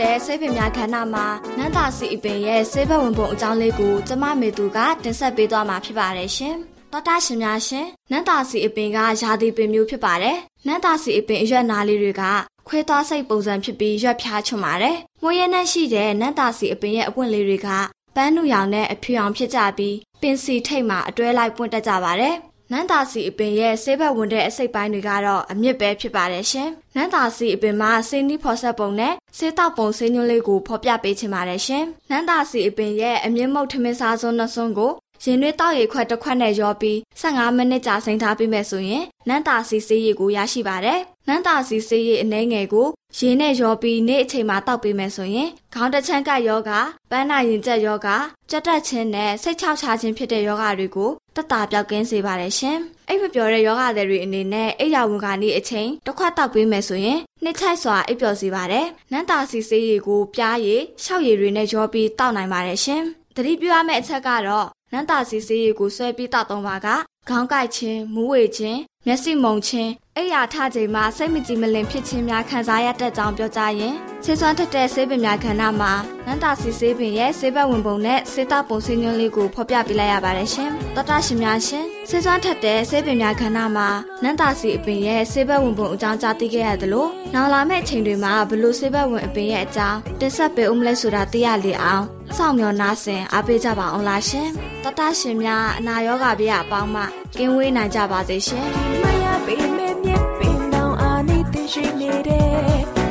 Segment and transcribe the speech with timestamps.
[0.00, 1.26] တဲ့ဆေးပင်များခန္ဓာမှာ
[1.58, 6.56] နန္တာစီအပင်ရဲ့ဆေးဘက်ဝင်ပုံအကြောင်းလေးကိုကျမမေသူကတင်ဆက်ပေးသွားမှာဖြစ်ပါတယ်ရှင်။
[6.92, 10.36] သောတာရှင်များရှင်နန္တာစီအပင်ကယာတိပင်မျိုးဖြစ်ပါတယ်။
[10.66, 12.22] နန္တာစီအပင်အရွက်နာလေးတွေက
[12.68, 17.68] ခွဲသွားစိတ်ပုံစံဖြစ်ပြီးရွက်ဖြားချွတ်ပါတယ်။မွေးရနဲ့ရှိတဲ့နန္တာစီအပင်ရဲ့အပွင့်လေးတွေက
[18.16, 22.36] ပန်းနုရောင်နဲ့အဖြူရောင်ဖြစ်ကြပြီးပင်စီထိတ်မှာအတွဲလိုက်ပွင့်တက်ကြပါတယ်။
[22.72, 34.92] နန်းသာစီအပင်ရဲ့ဆေးဘက်ဝင်တဲ့အစိတ်ပိုင်းတွေကတော့အမြင့်ပဲဖြစ်ပါတယ်ရှင်။နန်းသာစီအပင်မှာဆေးနီးဖော်ဆက်ပုံနဲ့ဆေးတောက်ပုံဆေးညွှန်းလေးကိုဖော်ပြပေးချင်ပါတယ်ရှင်။နန်းသာစီအပင်ရဲ့အမြင့်မုတ်ထမင်းစားစွန်းနှစွန်းကို
[35.24, 42.88] ရင်သွေးတောက်ရည်ခွက်တစ်ခွက်နဲ့ရောပြီး15မိနစ်ကြာစိမ်းထားပြီးမယ်ဆိုရင်နန်းသာစီဆေးရည်ကိုရရှိပါတယ်။ နန်းသာစီဆေးရည်အနှဲငယ်ကို
[43.18, 46.70] ရေနဲ့ရောပြီးနေ့အချိန်မှာတောက်ပေးမယ်ဆိုရင်ခေါင်းတချမ်းကယောဂ
[47.10, 48.08] ပန်းနာရင်ကျက်ယောဂ
[48.50, 52.78] ကြက်တက်ခြင်းနဲ့စိတ်ချောက်ချခြင်းဖြစ်တဲ့ယောဂတွေကိုတက်တာပြောက်ကင်းစေပါတယ်ရှင်။
[53.08, 63.02] အိပ်မပျော်တဲ့ယောဂတွေအနေနဲ့အိယာဝန်ကနေအချိန်တစ်ခွက်တောက်ပေးမယ်ဆိုရင်နှစ်ချိုက်စွာအိပ်ပျော်စေပါတယ်။နန်းသာစီဆေးရည်ကိုပြားရည်၊ရှောက်ရည်တွေနဲ့ရောပြီးတောက်နိုင်ပါတယ်ရှင်။
[63.36, 66.88] သတိပြုရမယ့်အချက်ကတော့နန်းသာစီဆေးရည်ကိုဆွဲပြီးတောက်သုံးပါက
[67.28, 73.94] ခေါင်းကိုက်ခြင်း၊မူးဝေခြင်း၊မျက်စိမုံခြင်း အိယာထချိန်မှာစိတ်မကြည်မလင်ဖြစ်ခြင်းများခံစားရတတ်ကြောင်းပြောကြရင်
[74.28, 75.92] ဆေးစွမ်းထက်တဲ့ဆေးပင်များခန္ဓာမှာ
[76.26, 83.88] နန္တာစီဆေးပင်ရဲ့ဆေးဘက်ဝင်ပုံနဲ့ဆေးတောက်ပုံဆေးညွှန်းလေးကိုဖော်ပြပေးလိုက်ရပါတယ်ရှင်။သောတာရှင်များရှင်ဆေးစွမ်းထက်တဲ့ဆေးပင်များခန္ဓာမှာ
[84.22, 92.04] နန္တာစီအပင်ရဲ့ဆေးဘက်ဝင်ပုံအကြောင်းကြားသိခဲ့ရသလိုနောက်လာမယ့်အချိန်တွေမှာဘလို့ဆေးဘက်ဝင်အပင်ရဲ့အကြောင်းတင်ဆက်ပေးဦးမလဲဆိုတာသိရလေအောင်
[92.36, 94.48] စောင့်မျှော်နားဆင်အားပေးကြပါအောင်လားရှင်။
[94.82, 97.02] သောတာရှင်များအနာရောဂါပြအပေါင်းမှ
[97.38, 98.66] ကင်းဝေးနိုင်ကြပါစေရှင်။
[99.02, 102.46] မရပေမဲ့မြက်ပင်တောင်အာနေသိရှိနေတဲ့
[102.94, 103.05] ပ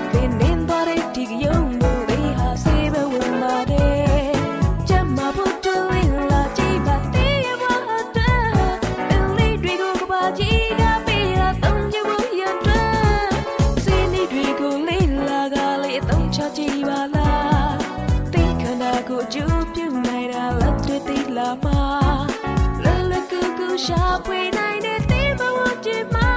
[23.90, 26.30] ရှာဖွေနိုင်တဲ့တေးဘဝကြည့်မှာ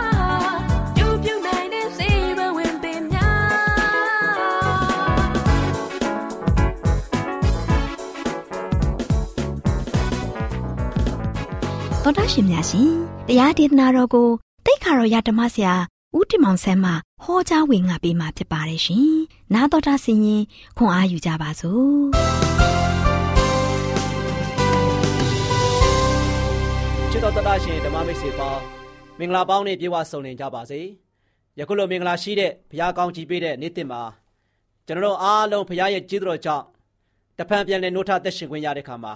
[0.96, 3.38] ကြိုးပြုတ်နိုင်တဲ့စေဘဝင်ပင်များ
[12.02, 12.90] သောတာရှင်များရှင်
[13.28, 14.28] တရားဒေသနာတော်ကို
[14.66, 15.74] တိတ်ခါတော်ရဓမ္မဆရာ
[16.16, 16.92] ဦးတင်မောင်ဆန်းမှ
[17.22, 19.10] ဟောကြားဝင်ငါပေးมาဖြစ်ပါတယ်ရှင်။
[19.54, 20.42] နာတော်တာဆင်ရင်
[20.76, 21.98] ခွန်အားယူကြပါစို့။
[27.28, 28.62] တော်တတ်တာရှင်ဓမ္မမိတ်ဆွေပေါင်း
[29.18, 30.80] မင်္ဂလာပေါင်းနဲ့ပြေဝဆုံနေကြပါစေ
[31.58, 34.02] ယခုလိုမင်္ဂလာရှိတဲ့ဘုရားကောင်းကြီးပေးတဲ့နေ့တင်မှာ
[34.86, 36.64] ကျွန်တော်တို့အားလုံးဘုရားရဲ့ကြီးတော်ကြောင့်
[37.38, 39.12] တဖန်ပြန်လဲနှုတ်ထသက်ရှင်ခွင့်ရတဲ့ခါမှာ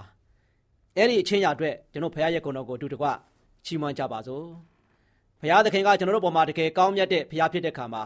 [0.95, 3.07] အဲ့ဒီအချင်းရအတွက်ကျွန်တော်ဘုရားရဲ့ဂုဏ်တော်ကိုအတူတကွ
[3.65, 4.45] ချီးမွမ်းကြပါစို့
[5.41, 8.03] ဘုရားသခင်ကကျွန်တော်တို့ပေါ်မှာတကယ်ကောင်းမြတ်တဲ့ဘုရားဖြစ်တဲ့ခါမှာ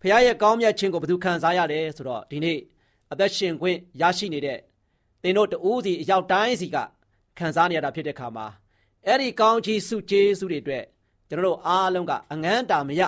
[0.00, 2.58] ဘုရားရဲ့ကောင်းမြတ်ခြင်းကိုဘယ်သူခံစားရတယ်ဆိုတော့ဒီနေ့
[3.12, 4.58] အသက်ရှင်ခွင့်ရရှိနေတဲ့
[5.22, 6.76] သင်တို့တူးစီအရောက်တိုင်းစီက
[7.38, 8.46] ခံစားနေရတာဖြစ်တဲ့ခါမှာ
[9.06, 10.84] အဲ့ဒီကောင်းချီးစုကျေးဇူးတွေအတွက်
[11.28, 13.02] ကျွန်တော်တို့အားလုံးကအငန်းတာမရ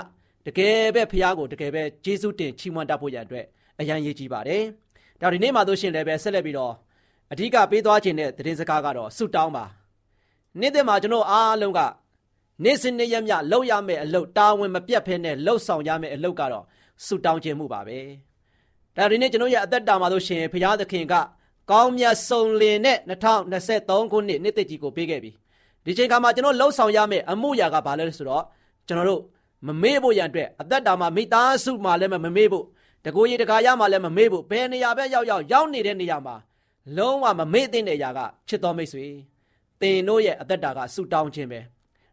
[0.47, 3.47] တကယ်ပဲဖះကိုတကယ်ပဲကျေးဇူးတင်ချီးမွမ်းတတ်ဖို့ရန်အတွက်
[3.81, 4.63] အရန်ရည်ကြီးပါတယ်။
[5.21, 6.73] ဒါဒီနေ့မှတို့ရှင်လည်းပဲဆက်လက်ပြီးတော့
[7.33, 9.65] အဓိကပေးသွားခြင်းတဲ့သတင်းစကားကတော့ဆုတောင်းပါ။
[10.61, 11.81] နေ့တဲ့မှာကျွန်တော်အားလုံးက
[12.65, 16.65] နေ့စဉ်နေ့ရက်မြလောက်ရမယ့်အလုပ်တာဝန်မပြတ်ဖဲနဲ့လှုပ်ဆောင်ရမယ့်အလုပ်ကတော့
[17.07, 17.99] ဆုတောင်းခြင်းမှုပါပဲ။
[18.97, 21.15] ဒါဒီနေ့ကျွန်တော်ရဲ့အသက်တာမှာတို့ရှင်ဖះသခင်က
[21.71, 22.99] ကောင်းမြတ်ဆုံးလင်နဲ့
[23.51, 25.33] 2023ခုနှစ်နှစ်သက်ကြီးကိုပေးခဲ့ပြီ။
[25.87, 28.45] ဒီချိန်ခါမှာကျွန်တော်လှုပ်ဆောင်ရမယ့်အမှုရာကဘာလဲဆိုတော့
[28.87, 29.23] ကျွန်တော်တို့
[29.67, 32.65] မမေ့ဖို့ရန်အတွက်အသက်တာမှာမိသားစုမှာလည်းမမေ့ဖို့
[33.05, 36.35] တကိုယ်ရည်တကာရမှာလည်းမမေ့ဖို့ဘယ်နေရာပဲရောက်ရောက်ရောက်နေတဲ့နေရာမှာ
[36.97, 39.07] လုံးဝမမေ့တဲ့အရာကချစ်တော်မိတ်ဆွေ
[39.81, 41.61] သင်တို့ရဲ့အသက်တာကဆူတောင်းခြင်းပဲ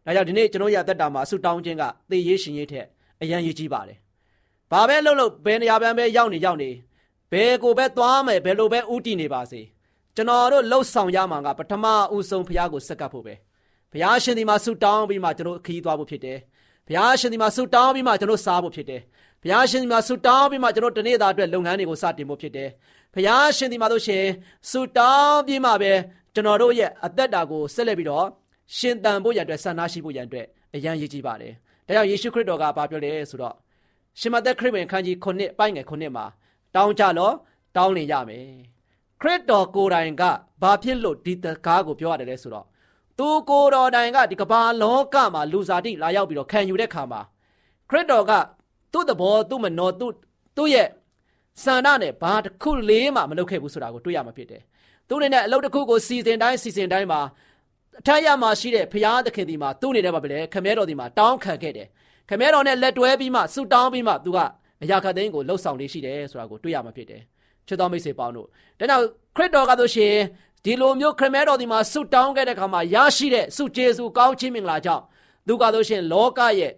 [0.04, 2.86] ဒါကြောင့်ဒီနေ့ကျွန်တော်ရဲ့အသက်တာမှာဆူတောင်းခြင်းကသေရေးရှင်ရေးထက်
[3.22, 3.98] အရန်ရည်ကြီးပါတယ်
[4.70, 6.70] ဘာပဲလုပ်လို့ဘယ်နေရာပဲပဲရောက်နေရောက်နေ
[7.32, 9.60] ဘယ်ကိုပဲသွားမယ်ဘယ်လိုပဲဥတည်နေပါစေ
[10.16, 11.84] ကျွန်တော်တို့လှုပ်ဆောင်ရမှာကပထမ
[12.14, 13.34] ဦးဆုံးဘုရားကိုစက္ကပ်ဖို့ပဲ
[13.94, 16.38] ဘုရားရှင်ဒီမှာဆူတောင်းပြီးမှကျွန်တော်ခရီးသွားဖို့ဖြစ်တယ်
[16.86, 19.00] ဘုရားရှင်ဒီမှာဆူတောင်းပြီးမှကျွန်တော်စားဖို့ဖြစ်တယ်
[19.42, 22.68] ဘုရားရှင်ဒီမှာဆူတောင်းပြီးမှကျွန်တော်တနေ့တာအတွက်လုပ်ငန်းတွေကိုစတင်ဖို့ဖြစ်တယ်
[23.14, 24.24] ဘုရားရှင်ဒီမှာတို့ရှင်
[24.70, 25.92] ဆူတောင်းပြီးမှပဲ
[26.34, 28.26] ကျွန်တော်တို့ရဲ့အသက်တာကိုဆက်လက်ပြီးတော့
[28.76, 31.52] ရှင်သန်ဖို့ရန်အတွက်ဆန္ဒရှိဖို့ရန်အတွက်အရန်ရည်ကြီးပါတယ်
[31.86, 33.54] ဒါကြောင့်ယေရှုခရစ်တော်ကဘာပြောလဲဆိုတော့
[34.20, 36.24] ရှင်မသက်ခရစ်ဝင်ခန်းကြီး9ပိုင်းငယ်9မှာ
[36.74, 37.30] တောင်းကြလော
[37.76, 38.46] တောင်းလင်ရမယ်
[39.20, 40.22] ခရစ်တော်ကိုယ်တိုင်က
[40.62, 42.66] ဘာဖြစ်လို့ဒီတကားကိုပြောရတယ်လဲဆိုတော့
[43.18, 47.20] သူကိုယ်တော်တိုင်ကဒီကမ္ဘာလောကမှာလူစားတိလာရောက်ပြီးတော့ခံယူတဲ့ခါမှာ
[47.90, 48.32] ခရစ်တော်က
[48.92, 50.12] သူ့သဘောသူ့မနောသူ့
[50.56, 50.88] သူ့ရဲ့
[51.62, 54.62] စန္ဒနဲ့ဘာတစ်ခုလေးမှမလုပ်ခဲ့ဘူးဆိုတာကိုတွေ့ရမှာဖြစ်တယ်။
[55.08, 57.20] သူ့အနေနဲ့အလုပ်တစ်ခုကိုစီစဉ်တိုင်းစီစဉ်တိုင်းမှာ
[58.00, 61.88] အထက်ရမှာရှိတဲ့ဘုရားသခင်ဒီမှာသူ့အနေနဲ့ပါပဲလေခမဲတော်ဒီမှာတောင်းခံခဲ့တယ်။
[62.30, 64.38] ခမဲတော်နဲ့လက်တွဲပြီးမှဆူတောင်းပြီးမှသူက
[64.82, 67.22] အရာခသိန်းကိုလှုပ်ဆောင်နေရှိတယ်ဆိုတာကိုတွေ့ရမှာဖြစ်တယ်။
[67.68, 68.46] ချစ်တော်မိတ်ဆွေပေါင်းတို့
[68.78, 69.04] ဒါကြောင့်
[69.36, 70.14] ခရစ်တော်ကဆိုရှင်
[70.64, 75.02] ဒီလိုမျိုးခရမဲတော်ဒီမှာဆုတောင်းခဲ့တဲ့အခါမှာရရှိတဲ့ဆုကျေးဇူးကောင်းချီးမင်္ဂလာကြောင့်
[75.46, 76.72] သူကဆိုရှင်လောကရဲ့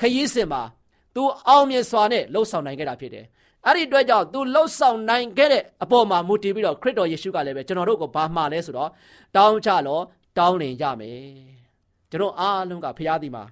[0.00, 0.62] ခရီးစဉ်မှာ
[1.14, 3.24] သူအောင်မြင်စွာနဲ့လှုပ်ဆောင်နိုင်ခဲ့တာဖြစ်တယ်။
[3.66, 8.90] အဲ့ဒီအတွက်ကြောင့်သူလှုပ်ဆောင်နိုင်ခဲ့တဲ့အပေါ်မှာမူတည်ပြီးတော့ခရစ်တော်ယေရှုကလည်းပဲကျွန်တော်တို့ကိုဘာမှာလဲဆိုတော့
[9.36, 10.00] တောင်းကြလော
[10.38, 11.18] တောင်းလင်ကြမယ်။
[12.10, 13.44] ကျွန်တော်အားလုံးကဖရားသည်မှာ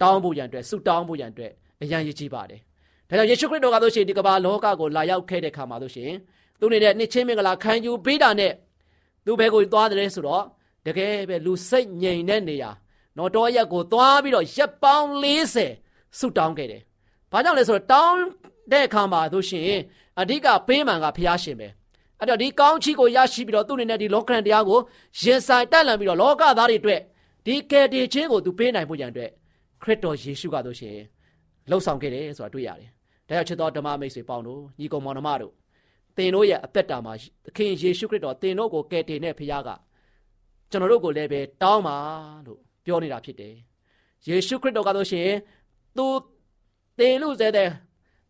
[0.00, 2.60] တောင်းဖို့ရန်အတွက်ဆုတောင်းဖို့ရန်အတွက်အရန်ရည်ကြီးပါတယ်။
[3.08, 6.12] ဒါကြောင့်ယေရှုခရစ်တော်ကဆိုရှင်ဒီကမ္ဘာလောကကိုလာရောက်ခဲ့တဲ့ခါမှာဆိုရှင်
[6.60, 8.52] သူနေတဲ့နှစ်ချင်းမင်္ဂလာခံယူပေးတာနဲ့
[9.26, 10.44] သူဘဲကိုသွားတယ်ဆိုတော့
[10.86, 12.70] တကယ်ပဲလူစိတ်ငြိမ်တဲ့နေရာ
[13.18, 15.08] နော်တော်ရက်ကိုသွားပြီးတော့ရက်ပေါင်း
[15.64, 16.82] 40ဆုတောင်းခဲ့တယ်။
[17.32, 18.20] ဘာကြောင့်လဲဆိုတော့တောင်း
[18.72, 19.70] တဲ့အခါမှာဆိုရှင်
[20.20, 21.68] အဓိကပေးမှန်ကဖျားရှင်ပဲ။
[22.20, 24.80] အဲ့တော့ဒီကောင်းချီးကိုရရှိပြီးတော့သူ့အနေနဲ့ဒီလောကရန်တရားကို
[25.20, 27.00] ရင်ဆိုင်တက်လန်ပြီးတော့လောကသားတွေအတွက်
[27.46, 29.30] ဒီကယ်တင်ခြင်းကိုသူပေးနိုင်ဖို့ရန်အတွက်
[29.82, 30.96] ခရစ်တော်ယေရှုကဆိုရှင်
[31.70, 32.90] လှုပ်ဆောင်ခဲ့တယ်ဆိုတာတွေ့ရတယ်။
[33.28, 35.52] ဒါကြောင့်ချစ်တော်ဓမ္မမိတ်ဆွေပေါင်းတို့ညီကောင်မောင်နှမတို့
[36.16, 37.12] သင်တို့ရဲ့အသက်တာမှာ
[37.44, 39.70] သခင်ယေရှုခရစ်တော်သင်တို့ကိုကယ်တင်တဲ့ဖခင်က
[40.70, 41.96] ကျွန်တော်တို့ကိုလည်းပဲတောင်းပါ
[42.46, 43.54] လို့ပြောနေတာဖြစ်တယ်။
[44.28, 45.30] ယေရှုခရစ်တော်ကဆိုရှင်
[45.96, 46.06] သူ
[46.98, 47.68] သေလူစဲတဲ့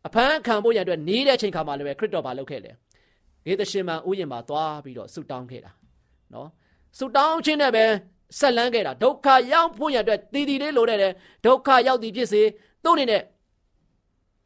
[0.07, 2.71] အဖမ်းခံဖို့ရန်အတွက်နေတဲ့အချိန်ခါမှာလည်းပဲခရစ်တော်ဘာလုပ်ခဲ့လဲ
[3.47, 5.71] ဂေသရှင်မန်ဥယျာဉ်မှာသွားပြီးတော့ဆုတောင်းခဲ့တာ
[6.33, 6.49] နော်
[6.99, 7.85] ဆုတောင်းခြင်းနဲ့ပဲ
[8.39, 10.99] ဆက်လန်းခဲ့တာဒုက္ခရောက်ဖို့ရန်အတွက်တည်တည်လေးလိုတဲ့
[11.47, 12.43] ဒုက္ခရောက်သည်ဖြစ်စေ
[12.85, 13.23] သူ့အနေနဲ့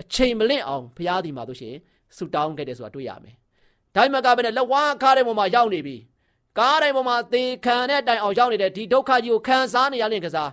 [0.03, 1.75] အချိန်မလင့်အောင်ဘုရားဒီမှာတို့ရှင်
[2.17, 3.35] ဆုတောင်းခဲ့တယ်ဆိုတာတွေ့ရမယ်။
[3.95, 5.97] ဒါမှမကပဲလက်ဝါးကားတဲ့ပုံမှာရောက်နေပြီ။
[6.59, 10.51] ကားတဲ့ပုံမှာသေခံတဲ့တိုင်အောင်ရောက်နေတဲ့ဒီဒုက္ခကြီးကိုခံစားနေရတဲ့ကစား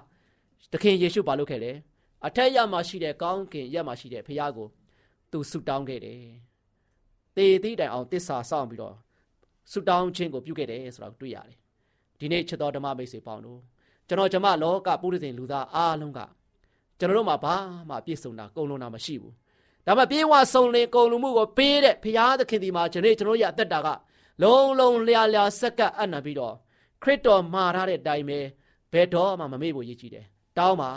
[0.72, 1.72] သခင်ယေရှုဘာလုပ်ခဲ့လဲ။
[2.26, 4.68] အထက်ရမှာရှိတဲ့ကောင်းကင်ရက်မှာရှိတဲ့ဘုရားကို
[5.32, 6.22] သူဆုတောင်းခဲ့တယ်။
[7.36, 8.96] သေသည့်တိုင်အောင်တစ္ဆာစောင့်ပြီးတော့
[9.72, 11.58] ဆုတောင်းခြင်းကိုပြုခဲ့တယ်ဆိုတာကိုတွေ့ရတယ်။
[12.20, 13.60] ဒီနေ့ချစ်တော်ဓမ္မမိတ်ဆွေပေါင်းတို့
[14.08, 16.20] ကျွန်တော်ဓမ္မလောကပုရိသေလူသားအားလုံးက
[17.00, 17.56] ကျွန်တော်တို့မှာဘာ
[17.90, 19.34] မှပြည့်စုံတာကုန်လုံးတာမရှိဘူး
[19.88, 23.88] ဒါမှပြေးဝဆုံလင်ကုန်လုံးမှုကိုပေးတဲ့ဖရာသခင်ဒီမှာကျွန်တော်ကျွန်တော်ရဲ့အသက်တာက
[24.44, 26.56] လုံးလုံးလျာလျာစက္ကပ်အပ်နံပြီးတော့
[27.04, 28.40] ခရစ်တော်မှာထားတဲ့အတိုင်းပဲ
[28.94, 30.26] ဘယ်တော့မှမမေ့ဖို့ရည်ကြည်တယ်
[30.58, 30.92] တောင်းပါ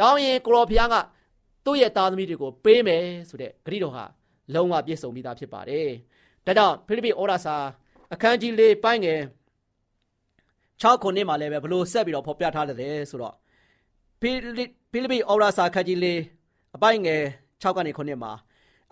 [0.00, 0.94] တောင်းရင်ကိုရောဖရာက
[1.64, 4.04] သူ့ရဲ့သားသမီးတွေကိုပေးမယ်ဆိုတဲ့ဂရုတော်ဟာ
[4.54, 5.88] လုံးဝပြည့်စုံပြီးသားဖြစ်ပါတယ်
[6.46, 7.56] ဒါကြောင့်ဖိလိပ္ပိဩရာစာ
[8.12, 9.20] အခန်းကြီး၄ပိုင်းငယ်
[10.82, 13.34] 6ခုနှစ်မှာလည်းပဲဘလို့ဆက်ပြီးတော့ဖော်ပြထားတယ်ဆိုတော့
[14.20, 16.06] ဖိလိဖိလိပ္ပိဩရာစာခန်းကြီး၄
[16.76, 17.22] အပိုင်းငယ်
[17.62, 18.32] 6ကနေ9မှာ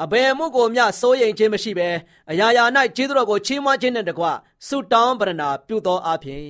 [0.04, 1.88] အဘယ်မှုကိုမျှစိုးရိမ်ခြင်းမရှိဘဲ
[2.30, 2.64] အရာရာ၌
[2.96, 4.24] ကျေးဇူးတော်ကိုချီးမွမ်းခြင်းနဲ့တကွ
[4.66, 6.44] ဆုတောင်းပရဏာပြုသောအပြင်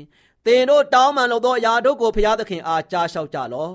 [0.46, 3.74] သင်တို့တောင်းပန်လို့သောအရာတို့ကိုဖျားသခင်အားကြားလျှောက်ကြလော့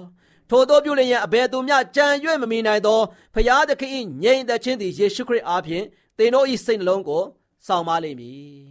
[0.50, 2.08] ထို့သောပြုလျင်အဘယ်သူမျှကြံ၍
[2.42, 3.00] မမီနိုင်သော
[3.36, 3.92] ဖျားသခင်၏
[4.24, 5.86] ငြိမ်သက်ခြင်းသည်ယေရှုခရစ်အားဖြင့်
[6.18, 7.24] သင်တို့၏စိတ်နှလုံးကို
[7.68, 8.68] စောင့်မလိမ့်မည်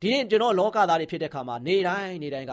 [0.00, 2.52] ဒီနေ့ကျွန်တော်လောကသားတွေဖြစ်တဲ့ခါမှာနေတိုင်းနေတိုင်းက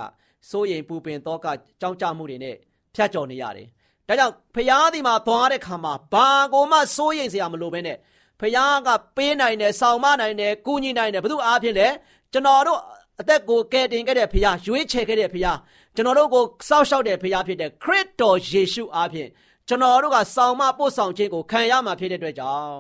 [0.50, 1.46] စိုးရိမ်ပူပင်သောက
[1.82, 2.56] ကြောင်းကြမှုတွေနဲ့
[2.96, 3.68] ဖြတ်ကျော်နေရတယ်
[4.10, 7.98] ဒါကြောင့်ဖျားဒီမှာသွားတဲ့ခါမှာဘာကိုမှစိုးရိမ်စရာမလိုဘဲနဲ့
[8.40, 11.88] ဖျားကပေးနိုင်တယ်ဆောင်မနိုင်တယ်ကူညီနိုင်တယ်ဘု து အားဖြင့်လေ
[12.32, 12.80] ကျွန်တော်တို့
[13.20, 15.58] အသက်ကိုကယ်တင်ခဲ့တဲ့ဖျားရွေးချယ်ခဲ့တဲ့ဖျား
[15.96, 19.30] ကျွန်တော်တို့ကိုစောက်ရှောက်တဲ့ဖျားဖြစ်တဲ့ခရစ်တော်ယေရှုအားဖြင့်
[19.68, 22.78] ကျွန်တော်တို့ကဆောင်မပို့ဆောင်ခြင်းကိုခံရမှာဖြစ်တဲ့အတွက်ကြောင့်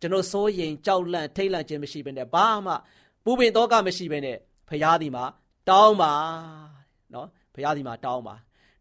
[0.00, 2.72] ကျွန်တော်စိုးရိမ်ကြောက်လန့်ထိတ်လန့်ခြင်းမရှိဘဲနဲ့ဘာမှ
[3.24, 4.36] ပူပင်တော့ကမရှိဘဲနဲ့
[4.68, 5.24] ဖျားဒီမှာ
[5.68, 6.12] တောင်းပါ
[7.14, 8.34] နော်ဖျားဒီမှာတောင်းပါ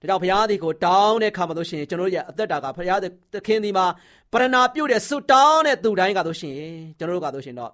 [0.04, 3.86] ဒါကြောင့်ဘုရားသည်ကိုတောင်းတဲ့ခါမှာလို့ရှိရင်ကျွန်တော်ရဲ့အသက်တာကဘုရားသခင်ဒီမှာ
[4.32, 7.72] ပရဏာပြုတ်တဲ့ဆုတောင်းတဲ့သူတိုင်းကလို့ရှိရင်ကျွန်တော်တို့ကလို့ရှိရင်တော့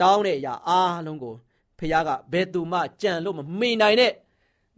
[0.00, 1.34] တောင်းတဲ့အရာအားလုံးကို
[1.78, 4.12] ဘုရားကဘယ်သူမှကြံလို့မမိနိုင်တဲ့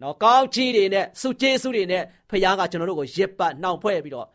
[0.02, 4.26] နော်ကောင်းချီးတွေနဲ့ဆုကျေးဇူးတွေနဲ့ဘုရားကကျွန်တော်တို့ကိုရစ်ပတ်နှောင်ဖွဲ့ပြီးတော့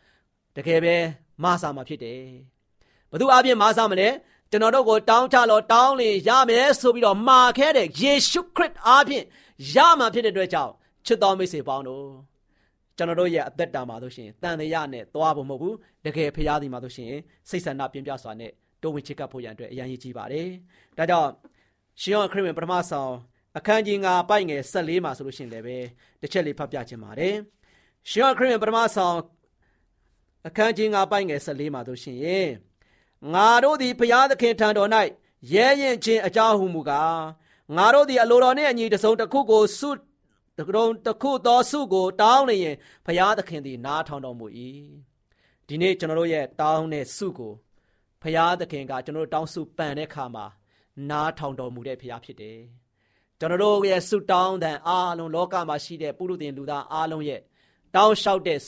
[0.56, 0.96] တကယ်ပဲ
[1.44, 2.22] မဆာမှာဖြစ်တယ်
[3.12, 4.10] ဘသူအပြင်မဆာမလဲ
[4.52, 9.26] ကျွန်တော်တို့ကိုတောင်းချလို့တောင်းလင်ရမယ်ဆိုပြီးတော့မှာခဲ့တဲ့ယေရှုခရစ်အားဖြင့်
[9.76, 10.74] ရမှာဖြစ်တဲ့အတွက်ကြောင့်
[11.06, 12.08] ချစ်တော်မိတ်ဆွေပေါင်းတို့
[12.98, 15.76] ကျွန်တော်တို့ရဲ့အသက်တာမှာဆိုရှင်တန်တရားနဲ့သွားဖို့မဟုတ်ဘူး
[16.06, 17.14] တကယ်ဖရားသည်မှာဆိုရှင်
[17.50, 18.52] စိတ်ဆန္ဒပြင်းပြစွာနဲ့
[18.82, 20.50] တိုးဝင်ချစ်ကပ်ဖို့ရန်အတွက်အရန်ရည်ကြီးပါတယ်
[20.98, 21.30] ဒါကြောင့်
[22.02, 23.14] ရှင်ယောခရစ်ဝင်ပထမဆောင်
[23.58, 25.78] အခန်းကြီး9ပိုက်ငယ်14မှာဆိုလို့ရှင်လည်းပဲ
[26.22, 27.36] တစ်ချက်လေးဖတ်ပြခြင်းပါတယ်
[28.10, 29.18] ရှင်ယောခရစ်ဝင်ပထမဆောင်
[30.48, 32.48] အခန်းကြီး9ပိုက်ငယ်14မှာဆိုရှင်
[33.34, 34.90] ငါတို့သည်ဖျားသခင်ထံတော်၌
[35.54, 37.20] ရဲရင်ချင်းအကြောင်းဟုမူကား
[37.76, 39.98] ငါတို့သည်အလိုတော်နှင့်အညီတစုံတစ်ခုကိုဆုတ
[40.68, 44.48] ကုံတခုသောစုကို တောင်းနေရင်ဘုရားသခင်သည်နားထောင်တော်မူ၏
[45.68, 47.54] ဒီနေ့ကျွန်တော်တို့ရဲ့တောင်းတဲ့စုကို
[48.22, 50.46] ဘုရားသခင်ကကျွန်တော်တို့တောင်းစုပန်တဲ့ခါမှာ
[51.10, 52.60] နားထောင်တော်မူတဲ့ဘုရားဖြစ်တယ်
[53.40, 57.42] ကျွန်တော်တို့ရဲ့စုတောင်းတဲ့အားလုံးလောကမှာရှိတဲ့ပုရုသင်လူသားအားလုံးရဲ့
[57.96, 58.60] တောင်းလျှောက်တဲ့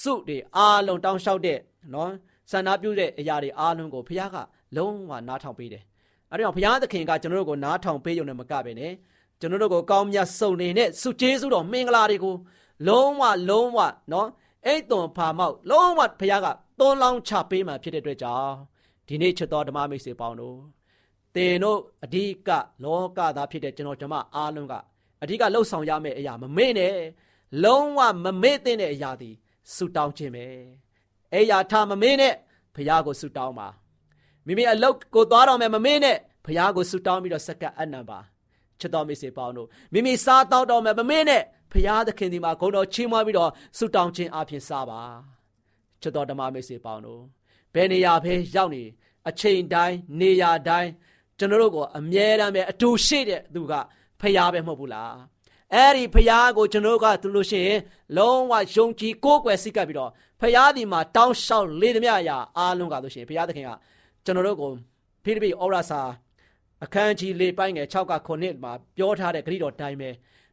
[0.00, 1.58] စုတွေအားလုံးတောင်းလျှောက်တဲ့
[1.94, 2.10] နော်
[2.50, 4.36] ဆန္ဒပြုတဲ့အရာတွေအားလုံးကိုဘုရားက
[4.76, 5.84] လုံးဝနားထောင်ပေးတယ်
[6.30, 8.92] အဲဒါကြောင့်ဘုရားသခင်ကကျွန်တော်တို့ကိုနားထောင်ပေးရုံနဲ့မကပဲနဲ့
[9.42, 12.34] ကျွန်တော်တို့ကိုကောင်းမြတ်စုံနေတဲ့စုကျေးဇူးတော်မင်္ဂလာတွေကို
[12.88, 13.78] လုံးဝလုံးဝ
[14.12, 14.28] နော်
[14.66, 16.46] အဲ့သွန်ဖာမောက်လုံးဝဘုရားက
[16.78, 18.54] သွန်လောင်းချပေးမှဖြစ်တဲ့အတွက်ကြောင့်
[19.08, 20.58] ဒီနေ့ချစ်တော်ဓမ္မမိတ်ဆွေပေါင်းတို့
[21.34, 22.50] သင်တို့အဓိက
[22.84, 24.74] လောကသားဖြစ်တဲ့ကျွန်တော်ဓမ္မအားလုံးက
[25.22, 26.96] အဓိကလှုပ်ဆောင်ရမယ့်အရာမမေ့နဲ့
[27.64, 29.34] လုံးဝမမေ့တဲ့အရာသည်
[29.74, 30.46] ဆုတောင်းခြင်းပဲ
[31.32, 32.34] အဲ့ရာထားမမေ့နဲ့
[32.74, 33.68] ဘုရားကိုဆုတောင်းပါ
[34.46, 38.20] မိမိအလုတ်ကိုသွားတော်မယ်မမေ့နဲ့ဘုရားကိုဆုတောင်းပြီးတော့စက္ကပ်အနံပါ
[38.82, 45.00] ချစ်တော်မိတ်ဆွေပေါင်းတို့မိမိစားတောက်တော်မယ်မမင်းနဲ့ဖရာသခင်ဒီမှာဂုဏ်တော်ချီးမွမ်းပြီးတော့ဆုတောင်းခြင်းအပြင်စားပါ
[46.02, 47.22] ချစ်တော်ဓမ္မမိတ်ဆွေပေါင်းတို့
[47.74, 48.82] ဘယ်နေရာပဲရောက်နေ
[49.28, 50.90] အချိန်တိုင်းနေရာတိုင်း
[51.38, 53.72] ကျွန်တော်တို့ကိုအမြဲတမ်းပဲအတူရှိတဲ့သူက
[54.20, 55.14] ဖရာပဲမဟုတ်ဘူးလား
[55.74, 57.80] အဲ့ဒီဖရာကိုကျွန်တော်တို့ကသူလို့ရှိရင်
[58.16, 60.10] လုံးဝယုံကြည်ကိုးကွယ်စိတ်ကပ်ပြီးတော့
[60.40, 63.70] ဖရာဒီမှာတောင်းလျှောက်လေသမျှအရာအားလုံးကလို့ရှိရင်ဖရာသခင်က
[64.24, 64.70] ကျွန်တော်တို့ကို
[65.24, 66.00] ဖိလိပ္ပိဩရစာ
[66.84, 70.10] အခန်းကြီး၄ပိုင်းငယ်6က9မှာပြောထားတဲ့ဂရိတော်တိုင်းပဲ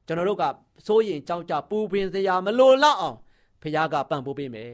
[0.08, 0.44] ကျွန်တော်တို့က
[0.88, 3.18] စိုးရင်ကြောက်ကြပူပင်စရာမလိုလောက်အောင်
[3.62, 4.72] ဖခင်ကပံ့ပိုးပေးမယ်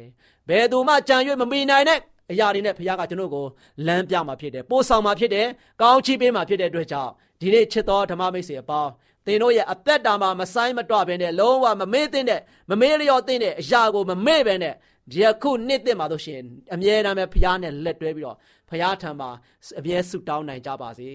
[0.50, 2.00] ဘယ်သူမှကြံ၍မမိနိုင်တဲ့
[2.32, 3.46] အရာတွေနဲ့ဖခင်ကကျွန်တော်ကို
[3.88, 5.48] လမ်းပြမှာဖြစ်တယ်ပို့ဆောင်မှာဖြစ်တယ်
[5.82, 8.92] ကောင်းချီးပေးမှာဖြစ်တဲ့အတွက်ကြောင့်ဒီနေ့ချစ်တော်ဓမ္မမိတ်ဆွေအပေါင်း
[9.26, 14.74] သင်တို့ရဲ့အသက်တာမှာမဆိုင်မတော့ဘဲနဲ့လုံးဝမမေ့သင့်တဲ့မမေ့လျော့သင့်တဲ့အရာကိုမမေ့ဘဲနဲ့
[15.12, 16.40] ဒီအခုနှစ်သက်မှာတို့ရှင်
[16.74, 18.38] အမြဲတမ်းပဲဖရားနဲ့လက်တွဲပြီးတော့
[18.70, 19.30] ဖရားထံမှာ
[19.80, 21.10] အမြဲဆုတောင်းနိုင်ကြပါစေ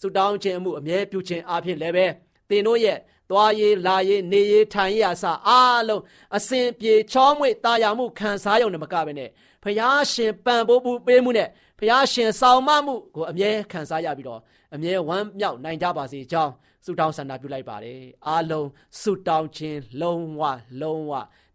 [0.00, 2.06] ဆုတောင်းခြင်းအမှုအမြဲပြုခြင်းအပြင်လည်းပဲ
[2.48, 2.98] သင်တို့ရဲ့
[3.30, 6.02] သွားရေးလာရေးနေရေးထိုင်ရေးအစအားလုံး
[6.36, 9.30] အစဉ်ပြေချောမွေ့တာယာမှုခံစားရုံနဲ့မကဘဲနဲ့
[9.64, 14.40] ဖရားရှင်ပံပိုးမှုပေးမှုနဲ့ဖရားရှင်ဆောင်မမှုကိုအမြဲခံစားရပြီးတော့
[14.74, 16.52] အမြဲဝမ်းမြောက်နိုင်ကြပါစေကြောင်း
[16.84, 18.68] ဆုတောင်းဆန္ဒပြုလိုက်ပါတယ်အားလုံး
[19.00, 20.42] ဆုတောင်းခြင်းလုံးဝ
[20.80, 21.12] လုံးဝ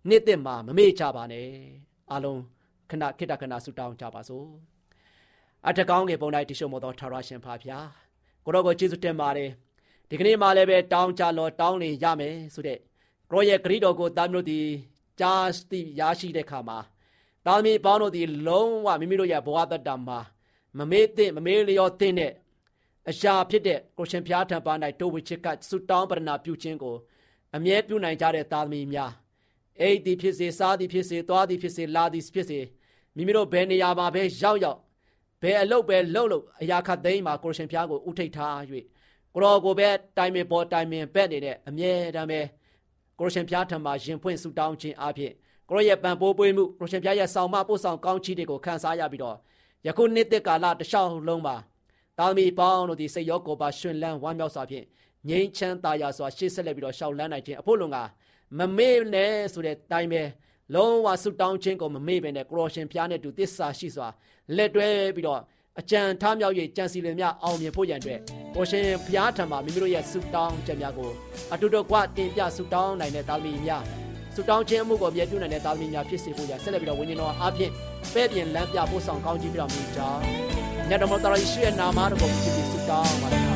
[0.09, 1.47] နေ့သက်မှာမမေ့ကြပါနဲ့
[2.11, 2.39] အားလုံး
[2.89, 4.47] ခဏခိတ္တခဏဆုတောင်းကြပါစို့
[5.67, 7.87] အထကောင်းငယ်ပုံ၌တရှိမောသောထာဝရရှင်ဖာဖျား
[8.45, 9.49] ကိုရောကိုကျေးဇူးတင်ပါတယ်
[10.09, 12.79] ဒီကနေ့မှလည်းပဲတောင်းကြလောတောင်းနေရမယ်ဆိုတဲ့
[13.31, 14.59] ကိုရောရဲ့ဂရိတော်ကိုတာမျိုးဒီ
[15.19, 16.77] ကြားသိရရှိတဲ့ခါမှာ
[17.45, 20.19] တာမီပေါင်းတို့ဒီလုံးဝမိမိတို့ရဲ့ဘဝတတ္တမှာ
[20.77, 22.33] မမေ့တဲ့မမေ့လျော့တဲ့
[23.09, 26.95] အရာဖြစ်တဲ့ကိုရှင်ဖျားထံပါ၌တိုးဝချစ်ကဆုတောင်းပရဏာပြုခြင်းကို
[27.55, 29.11] အမြဲပြုနိုင်ကြတဲ့သားသမီးများ
[29.81, 32.59] အိတ်ဒီဖြစ်စေစားသည်ဖြစ်စေသွားသည်ဖြစ်စေလာသည်ဖြစ်စေ
[33.15, 34.79] မိမိတို့ဘယ်နေရာမှာပဲရောက်ရောက်
[35.41, 38.55] ဘယ်အလုပ်ပဲလုပ်လို့အရာခတ်သိမ်းမှာကိုရှင်ဖျားကိုဥထိတ်ထား၍
[39.33, 42.41] ကိုရောကိုပဲတိုင်မင်ပေါ်တိုင်မင်ဘက်နေတဲ့အမြဲတမ်းပဲ
[43.19, 45.33] ကိုရှင်ဖျားထံမှာရင်ဖွင့်ဆုတောင်းခြင်းအပြင်
[45.69, 49.37] ကိုရောရဲ့ပံပိုးပွေးမှုကိုရှင်ဖျားရဲ့ဆောင်မပို့ဆောင်ကောင်းချီးတွေကိုခံစားရပြီးတော့
[49.87, 51.55] ယခုနှစ်သက်ကာလတခြားလုံးမှာ
[52.17, 54.85] တာသမီပေါင်းတို့ဒီစိတ်ရောကိုယ်ပါရှင်လန်းဝမ်းမြောက်စွာဖြင့်
[55.29, 57.97] ငြိမ်းချမ်းသာယာစွာရှေ့ဆက်လက်ပြီးတော့ရှောက်လန်းနိုင်ခြင်းအဖို့လုံက
[58.59, 60.23] မမေ့နဲ့ဆိုတဲ့တိုင်းပဲ
[60.75, 64.07] လုံးဝဆုတောင်းခြင်းကိုမမေ့ပဲနဲ့ကရောရှင်ဖျားနဲ့တူသစ္စာရှိစွာ
[64.57, 65.41] လက်တွဲပြီးတော့
[65.79, 68.19] အကြံထားမြောက်၍ကြံစီလင်များအောင်မြင်ဖို့ရန်အတွက်
[68.55, 71.11] ကိုရှင်ဖျားထံမှာမိမိတို့ရဲ့ဆုတောင်းချက်များကို
[71.53, 73.83] အတူတူကတင်ပြဆုတောင်းနိုင်တဲ့တာသမီများ
[74.35, 77.71] ဆုတောင်းခြင်းအမှုကိုမြဲပြုနိုင်တဲ့တာသမီများဖြစ်စေဖို့ရဆက်လက်ပြီးတော့ဝိညာဉ်တော်အားဖြင့်
[78.13, 80.21] ပဲ့ပြင်လမ်းပြပို့ဆောင်ကောင်းကြီးပြတော်မူကြောင်း
[80.89, 83.52] ညတော်မတော်ရရှိရဲ့နာမတော်ကိုဖြစ်ပြီးဆုတောင်းပါ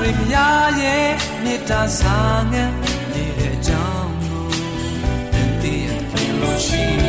[0.00, 1.08] တွေဖျားရဲ့
[1.44, 2.70] မေတ္တာဆောင်ငယ်
[3.12, 4.44] နေတဲ့အကြောင်းကို
[5.32, 7.03] တည်တည်လို့ရှိ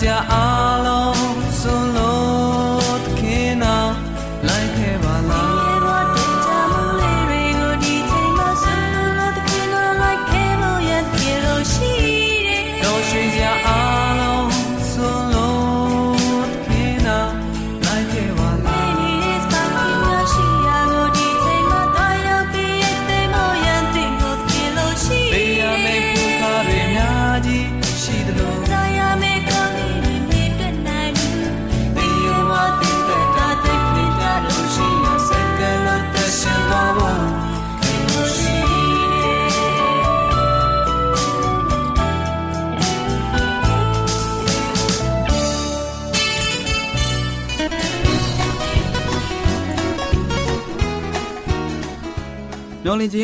[0.00, 0.67] စရာ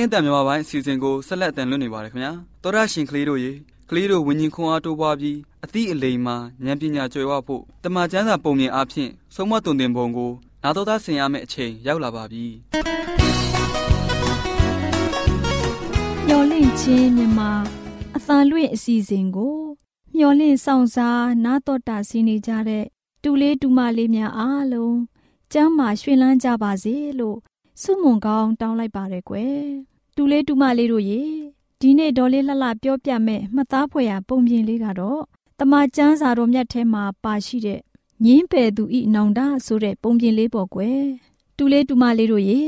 [0.05, 3.53] င့်ခြင်းတန်မြမပိုင်းအစီအစဉ်ကိုဆက်လက်အတန်လွှင့်နေပါတယ်ခင်ဗျာသောရရှင်ကလေးတို့ရေ
[3.91, 12.45] ကလေးတို့ဝิญဉ်ခွန်အားတိုးပွားပြီးအသည့်အလိမ်မှာဉာဏ်ပညာကျွယ်ဝဖို့တမန်ကျမ်းစာပုံမြင်အားဖြင့်ဆုံးမတုံတင်ပုံကိုနာတော်သားဆင်ရမယ့်အချိန်ရောက်လာပါပြီ
[16.27, 17.41] မျော်လင့်ခြင်းမြမ
[18.17, 19.59] အသံလွင့်အစီအစဉ်ကို
[20.17, 22.85] မျော်လင့်ဆောင်စားနာတော်တာဆင်းနေကြတဲ့
[23.23, 24.99] တူလေးတူမလေးများအားလုံး
[25.53, 27.39] ကျမ်းမာရွှင်လန်းကြပါစေလို့
[27.83, 31.23] ဆုမွန်ကောင်းတောင်းလိုက်ပါရယ်ကွယ် တူလေးတူမလေးတို့ရေ
[31.81, 35.21] ဒီနေ့ဒေါ်လေးလှလှပြောပြမဲ့မှတ်သားဖွယ်ရာပုံပြင်လေးကတော့
[35.59, 37.81] တမချန်းစာတော်မြတ်ထဲမှာပါရှိတဲ့
[38.25, 41.03] ငင်းပယ်သူဤနောင်တဆိုတဲ့ပုံပြင်လေးပေါ့ကွယ်
[41.57, 42.61] တူလေးတူမလေးတို့ရေ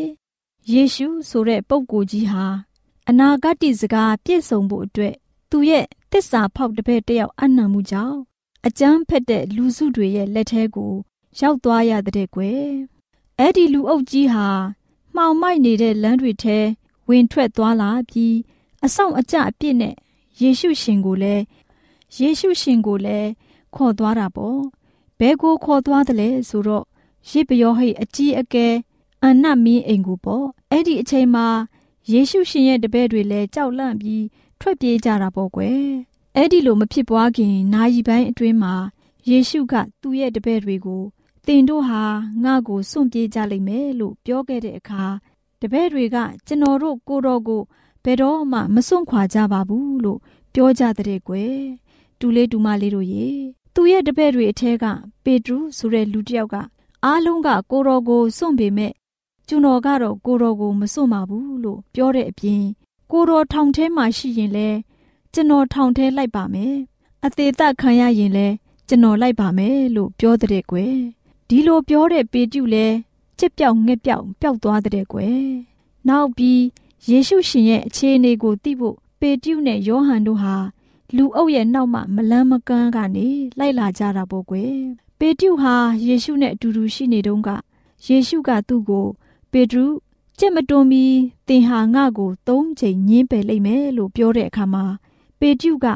[0.73, 2.45] ယေရှုဆိုတဲ့ပုဂ္ဂိုလ်ကြီးဟာ
[3.09, 5.15] အနာဂတ်စကားပြည့်စုံဖို့အတွက်
[5.51, 8.19] သူရဲ့တစ္ဆာဖောက်တစ်ဖက်တယောက်အနံ့မှုကြောင့်
[8.67, 10.93] အကျမ်းဖက်တဲ့လူစုတွေရဲ့လက်ထဲကို
[11.41, 12.67] ရောက်သွားရတဲ့ကွယ်
[13.39, 14.49] အဲ့ဒီလူအုပ်ကြီးဟာ
[15.17, 16.59] မှောင်မိုက်နေတဲ့လမ်းတွေထဲ
[17.09, 18.35] ဝင်ထွက်သွားလာပြီး
[18.85, 19.95] အဆောင်အကျအပြစ်နဲ့
[20.41, 21.43] ယေရှုရှင်ကိုလည်း
[22.19, 23.29] ယေရှုရှင်ကိုလည်း
[23.75, 24.61] ခေါ်သွားတာပေါ့
[25.19, 26.85] ဘဲကိုခေါ်သွားတယ်လဲဆိုတော့
[27.31, 28.67] ရစ်ပယောဟိတ်အကြီးအကဲ
[29.25, 31.47] အနတ်မင်းအိမ်ကိုပေါ့အဲ့ဒီအချိန်မှာ
[32.13, 34.25] ယေရှုရှင်ရဲ့တပည့်တွေလည်းကြောက်လန့်ပြီး
[34.61, 35.81] ထွက်ပြေးကြတာပေါ့ကွယ်
[36.37, 38.75] အဲ့ဒီလိုမဖြစ်ပွားခင်နာယီပိုင်းအတွင်းမှာ
[39.29, 41.03] ယေရှုကသူ့ရဲ့တပည့်တွေကို
[41.47, 42.03] တင်တို့ဟာ
[42.45, 45.05] ငါ့ကိုစွန့်ပြေးကြလိမ့်မယ်လို့ပြောခဲ့တဲ့အခါ
[45.61, 46.17] တပည့်တွေက
[46.47, 47.63] ကျွန်တော်တို့ကိုတော်ကို
[48.05, 50.19] ဘယ်တော့မှမစွန့်ခွာကြပါဘူးလို့
[50.55, 51.59] ပြောကြတဲ့ကွယ်
[52.21, 53.27] တူလေးတူမလေးတို့ရေ
[53.75, 54.85] သူ့ရဲ့တပည့်တွေအထက်က
[55.25, 56.57] ပေတရုဆိုတဲ့လူတစ်ယောက်က
[57.05, 58.93] အားလုံးကကိုတော်ကိုစွန့်ပေမဲ့
[59.49, 62.63] ကျွန်တော်ကတော့ကိုတော်ကိုမစွန့်ပါဘူးလို့ပြောတဲ့အပြင်
[63.13, 64.69] ကိုတော်ထောင်ထဲမှာရှိရင်လဲ
[65.33, 66.75] ကျွန်တော်ထောင်ထဲလိုက်ပါမယ်
[67.25, 68.47] အသေးသက်ခံရရင်လဲ
[68.89, 70.97] ကျွန်တော်လိုက်ပါမယ်လို့ပြောတဲ့ကွယ်
[71.49, 72.87] ဒီလိုပြောတဲ့ပေတရုလဲ
[73.39, 75.41] ချစ်ပြောက်ငှက်ပြောက်ပျောက်သွားတဲ့ကွယ်
[76.09, 76.63] နောက်ပြီး
[77.11, 80.57] ယေရှုရှင်ရဲ့အခြေအနေကိုသိဖို့ပေတရုနဲ့ယောဟန်တို့ဟာ
[81.17, 84.75] လူအုပ်ရဲ့နောက်မှမလန်းမကန်းကနေလိုက်လာကြတာပေါ့ကွယ်
[85.19, 85.75] ပေတရုဟာ
[86.07, 87.49] ယေရှုနဲ့အတူတူရှိနေတုန်းက
[88.07, 89.07] ယေရှုကသူ့ကို
[89.53, 89.87] ပေတရု
[90.39, 91.17] ကြက်မတွန်းပြီး
[91.49, 94.85] သင်ဟာငါ့ကိုသုံးချိန်ညင်းပယ်လိုက်မယ်လို့ပြောတဲ့အခါမှာ
[95.41, 95.87] ပေတရုက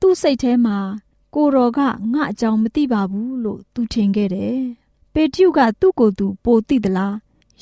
[0.00, 0.78] သူ့စိတ်ထဲမှာ
[1.34, 1.80] ကိုတော်က
[2.12, 4.83] ငါအကြောင်းမသိပါဘူးလို့သူထင်ခဲ့တယ်
[5.14, 7.14] ပေတရုကသူ့ကိုယ်သူပိုသိသလား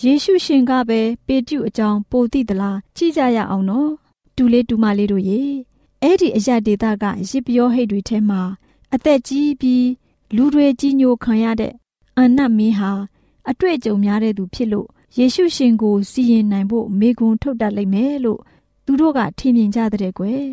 [0.03, 3.91] ယေရှုရှင်ကပဲပေတရုအကြောင်းပိုသိသလားကြည့်ကြရအောင်နော်
[4.37, 5.43] တူလေးတူမလေးတို့ရေ
[6.03, 8.41] အဲ့ဒီအရာဒေတာကရစ်ပြောဟိတ်တွေထဲမှာ
[8.95, 9.87] အသက်ကြီးပြီး
[10.37, 11.73] လူတွေကြီးညိုခံရတဲ့
[12.19, 12.93] အနတ်မင်းဟာ
[13.51, 14.89] အတွေ့အကြုံများတဲ့သူဖြစ်လို့
[15.19, 18.41] ယေရှုရှင်ကိုစီရင်နိုင်ဖို့မေခွန်းထုတ်တတ်လိမ့်မယ်လို့
[18.85, 20.45] သူတို့ကထင်မြင်ကြတဲ့ကွယ်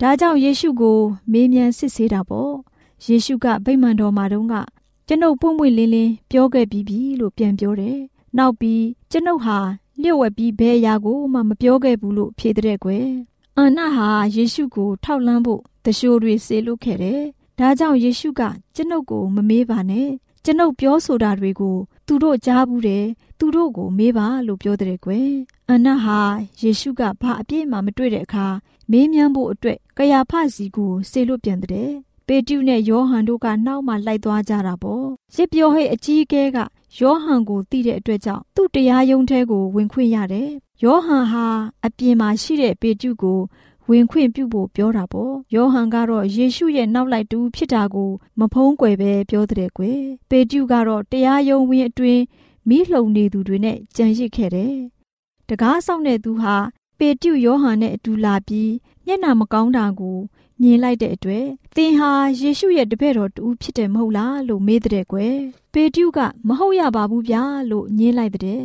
[0.00, 0.98] ဒါကြောင့်ယေရှုကို
[1.32, 2.52] မေးမြန်းစစ်ဆေးတာပေါ့
[3.06, 4.54] ယေရှုကဗိမာန်တော်မှာတုန်းက
[5.12, 7.98] ကျွန်ုပ်ပွင့်ပွင့်လင်းလင်းပြောခဲ့ပြီးပြီလို့ပြန်ပြောတယ်
[8.36, 9.58] နောက်ပြီးကျွန်ုပ်ဟာ
[10.02, 13.08] လျှို့ဝှက်ပြီးဘယ်အရာကိုမှမပြောခဲ့ဘူးလို့ဖြေတဲ့ကွယ်
[13.58, 17.22] အာနာဟာယေရှုကိုထောက်လန်းဖို့တရှိုးတွေဆေးလုပ်ခဲ့တယ်
[17.58, 18.42] ဒါကြောင့်ယေရှုက
[18.74, 20.08] ကျွန်ုပ်ကိုမမေးပါနဲ့
[20.44, 23.06] ကျွန်ုပ်ပြောဆိုတာတွေကို သူတို့ကြားဘူးတယ်
[23.38, 25.30] သူတို့ကိုမေးပါလို့ပြောတဲ့ကွယ်
[25.70, 26.20] အနတ်ဟာ
[26.62, 28.46] ယေရှုကဘာအပြည့်မှမတွေ့တဲ့အခါ
[28.90, 31.90] မေးမြန်းဖို့အတွက်ကယာဖစီကိုဆေလို့ပြန်တဲ့
[32.32, 36.58] ပေတရုနဲ့ယောဟန်တို့ကနောက်မှလိုက်သွားကြတာပေါ့ရစ်ပြောဟိတ်အကြီးအကဲက
[36.98, 40.50] ယောဟန်ကိုသိတဲ့အတွက်ကြောင့်သူ့တရားရုံးထဲကိုဝင်ခွင့်ရတယ်
[40.84, 41.46] ယောဟန်ဟာ
[41.86, 43.38] အပြင်မှာရှိတဲ့ပေတရုကို
[43.88, 52.22] ဝင်ခွင့်ပြုဖို့ပြောတာပေါ့ယောဟန်ကတော့ယေရှုရဲ့နောက်လိုက်တူဖြစ်တာကိုမဖုံးကွယ်ပဲပြောတဲ့ကွယ်ပေတရုကတော့တရားရုံးဝင်းအတွင်း
[52.68, 54.74] မိလှုံနေသူတွေနဲ့ကြံရစ်ခဲ့တယ်
[55.48, 56.56] တကားဆောင်တဲ့သူဟာ
[57.00, 58.72] ပေတရုယောဟန်နဲ့အတူလာပြီး
[59.06, 60.18] မျက်နှာမကောင်းတာကို
[60.60, 62.10] မြင်လိုက်တဲ့အတွက်သင်ဟာ
[62.40, 65.36] ယေရှုရဲ့တပည့်တော်တူဖြစ်တယ်မဟုတ်လားလို့မေးတဲ့ကွယ်
[65.72, 68.62] ပေတရုကမဟုတ်ရပါဘူးဗျာလို့ညင်းလိုက်တဲ့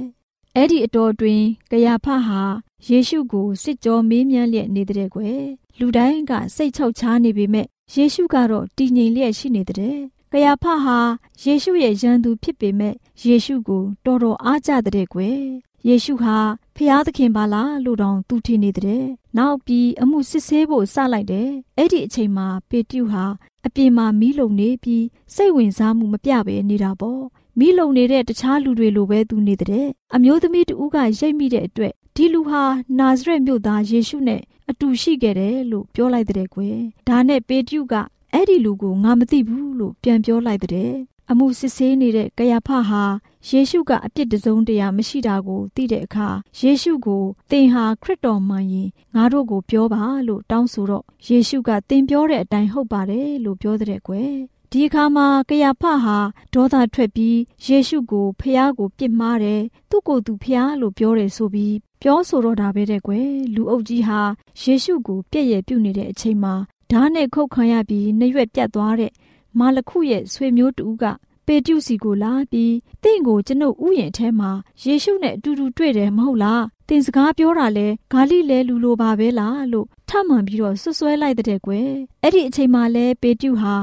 [0.56, 2.42] အဲ့ဒီအတော်တွင်ကယာဖဟာ
[2.90, 5.42] ယေရှုကိုစစ်ကြောမေးမြန်းလျက်နေတဲ့ကွယ်
[5.80, 9.98] လူတိုင်းကစိတ်ချောက်ချားနေပေမဲ့ယေရှုကတော့တည်ငြိမ်လျက်ရှိနေတဲ့
[10.32, 11.00] ကယာဖဟာ
[11.44, 12.94] ယေရှုရဲ့ရန်သူဖြစ်ပေမဲ့
[13.26, 15.40] ယေရှုကိုတော်တော်အားကြတဲ့ကွယ်
[15.88, 16.38] ယေရှုဟာ
[16.78, 19.04] ဖျားသခင်ပါလားလို့တောင်သူထင်နေတဲ့။
[19.38, 23.26] နောက်ပြီးအမှုစစ်ဆေးဖို့စလိုက်တယ်။အဲ့ဒီအချိန်မှာပေတရုဟာ
[23.66, 27.22] အပြင်မှာမီးလုံနေပြီးစိတ်ဝင်စားမှုမပြဘဲနေတာပေါ့။
[27.60, 32.64] မီးလုံနေတဲ့တခြားလူတွေလိုပဲသူနေတဲ့။အမျိုးသမီးတူကရိတ်မိတဲ့အတွက်ဒီလူဟာ
[33.00, 37.94] နာဇရက်မြို့သားယေရှုနဲ့အတူရှိခဲ့တယ်လို့ပြောလိုက်တဲ့ကွယ်။ဒါနဲ့ပေတရုက
[38.34, 40.92] အဲ့ဒီလူကိုငါမသိဘူးလို့ပြန်ပြောလိုက်တဲ့
[41.32, 43.04] အမှုစစ်ဆေးနေတဲ့ကယာဖဟာ
[43.50, 46.28] ယေရှုကအပြစ်တစုံတရာမရှိတာကိုသိတဲ့အခါ
[46.60, 54.34] ယေရှုကိုသင်ဟာခရစ်တော်မှန်ရင်ငါတို့ကိုပြောပါလို့တောင်းဆိုတော့ယေရှုကသင်ပြောတဲ့အတိုင်းဟုတ်ပါတယ်လို့ပြောတဲ့ကွယ်
[54.72, 56.18] ဒီအခါမှာကယာဖဟာ
[56.54, 64.20] ဒေါသထွက်ပြီးယေရှုကိုဖះကိုပြစ်မှားတယ်သူ့ကိုယ်သူဖះလို့ပြောတယ်ဆိုပြီးပြောဆိုတော့တာပဲတဲ့ကွယ်လူအုပ်ကြီးဟာ
[64.62, 66.54] ယေရှုကိုပြည့်ရပြုတ်နေတဲ့အချိန်မှာ
[66.92, 69.12] ဓာတ်နဲ့ခုတ်ခံရပြီးနှရွက်ပြတ်သွားတဲ့
[69.60, 71.04] မာလခုရဲ့ဆွေမျိုးတူက
[71.46, 74.52] ပေတျုစီကိုလာပြီးတင့်ကိုကျွန်ုပ်ဥယျာဉ်ထဲမှာ
[74.84, 81.90] ယေရှုနဲ့အတူတူတွေ့တယ်မဟုတ်လားတင်စကားပြောတာလဲဂါလိလဲလူလိုပါပဲလားလို့ထမှန်ပြီးတော့ဆွဆွဲလိုက်တဲ့ကွယ်
[82.24, 83.76] အဲ့ဒီအချိန်မှာလဲပေတျုဟာ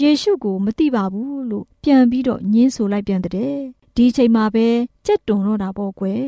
[0.00, 3.32] ယေရှုကိုမသိပါဘူးလို့ပြန်ပြီးတော့ညင်းဆိုလိုက်ပြန်တဲ့
[3.96, 4.66] ဒီအချိန်မှာပဲ
[5.06, 6.24] ကြက်တွန်တော့တာပေါ့ကွယ်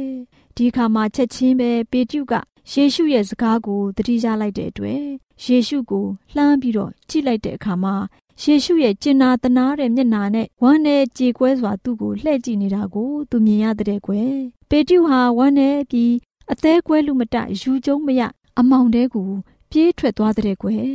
[0.56, 2.34] ဒီခါမှာချက်ချင်းပဲပေတျုက
[2.72, 5.02] ယေရှုရဲ့စကားကိုသတိရလိုက်တဲ့အတွက်
[5.44, 7.94] ယေရှုကိုလှမ်းပြီးတော့ကြည့်လိုက်တဲ့အခါမှာ
[8.42, 14.32] ယေရှုရဲ့ကျင်နာတနာတဲ့မျက်နာနဲ့ဝမ်းနဲ့ကြေကွဲစွာသူ့ကိုလှည့်ကြည့်နေတာကိုသူမြင်ရတဲ့ကွယ်
[14.70, 16.12] ပေတျုဟာဝမ်းနဲ့ပြီး
[16.52, 18.22] အသေးကွဲလူမတယူကျုံမရ
[18.58, 19.30] အမောင်တဲကို
[19.70, 20.88] ပြေးထွက်သွားတဲ့ကွယ်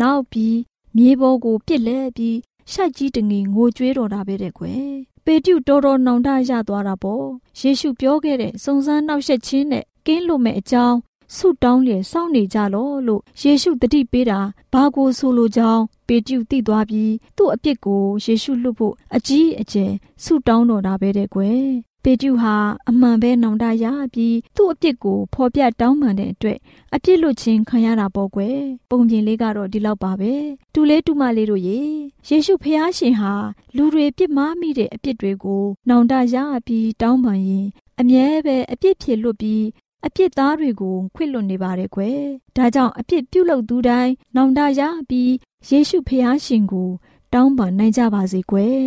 [0.00, 0.56] နောက်ပြီး
[0.96, 2.36] မြေပေါ်ကိုပြစ်လဲပြီး
[2.72, 4.82] ရှိုက်ကြီးတငင်ငိုကြွေးတော်တာပဲတဲ့ကွယ်
[5.24, 7.24] ပပေတျုတော်တော်နောင်တရသွားတာပေါ့
[7.60, 10.96] ယေရှုပြောခဲ့တဲ့စုံစမ်းနှောက်ယှက်ခြင်းနဲ့ကင်းလွတ်မဲ့အကြောင်း
[11.36, 14.40] ဆုတောင်းလျက်စောင့်နေကြလောလို့ယေရှုတတိပေးတာ
[14.72, 19.90] ဘာကိုဆိုလိုကြောင်း ပေတျုသိသွားပြီးသူ့အပြစ်ကိုယေရှုလွတ်ဖို့အကြီးအကျယ်
[20.24, 21.62] ဆုတောင်းတော်တာပဲတဲ့ကွယ်
[22.04, 22.54] ပေတျုဟာ
[22.88, 26.58] အမှန်ပဲနောင်တရပြီးသူ့အပြစ်ကိုဖော်ပြတောင်းပန်တဲ့အတွက်
[26.94, 28.58] အပြစ်လွတ်ခြင်းခံရတာပေါ့ကွယ်
[28.90, 30.32] ပုံပြင်လေးကတော့ဒီလောက်ပါပဲ
[30.74, 31.80] တူလေးတူမလေးတို့ရေ
[32.28, 33.32] ယေရှုဖျားရှင်ဟာ
[33.76, 37.66] လူတွေပြစ်မှားမိတဲ့အပြစ်တွေကိုနောင်တရပြီးတောင်းပန်ရင်
[38.00, 39.64] အမြဲပဲအပြစ်ဖြေလွတ်ပြီး
[40.06, 42.20] အပြစ်သားတွေကိုခွင့်လွတ်နေပါတယ်ကွယ်
[42.56, 45.30] ဒါကြောင့်အပြစ်ပြုလုပ်သူတိုင်းနောင်တရပြီး
[45.66, 46.88] ယေရှုဖျားရှင်ကို
[47.34, 48.82] တောင်းပန်နိုင်ကြပါစေကွယ်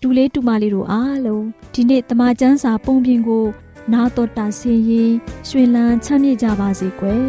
[0.00, 3.44] တူလေးတူမလေးတို့အားလုံးဒီနေ့တမချန်းစာပုံပြင်ကို
[3.92, 5.12] နာတော်တာဆင်းရင်
[5.48, 7.28] ရွှေလန်းချမ်းမြေ့ကြပါစေကွယ်